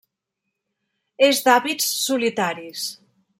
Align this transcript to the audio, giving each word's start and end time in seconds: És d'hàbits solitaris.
És 1.27 1.41
d'hàbits 1.49 1.91
solitaris. 1.99 2.89